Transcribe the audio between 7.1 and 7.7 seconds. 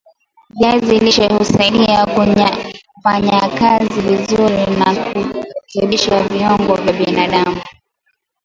wa damu